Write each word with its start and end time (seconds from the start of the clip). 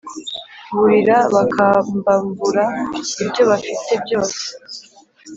burira 0.75 1.17
bakambambura 1.35 2.63
ibyo 3.23 3.43
bafite 3.51 3.91
byose, 4.03 4.39